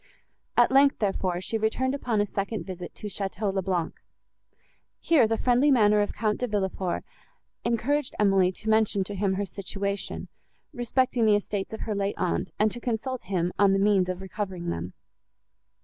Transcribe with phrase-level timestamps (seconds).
[0.57, 3.93] At length, therefore, she returned upon a second visit to Château le Blanc.
[4.99, 7.03] Here the friendly manner of Count De Villefort
[7.63, 10.27] encouraged Emily to mention to him her situation,
[10.73, 14.21] respecting the estates of her late aunt, and to consult him on the means of
[14.21, 14.93] recovering them.